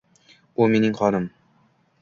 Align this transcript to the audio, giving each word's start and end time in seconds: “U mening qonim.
“U 0.63 0.67
mening 0.75 0.97
qonim. 1.03 1.31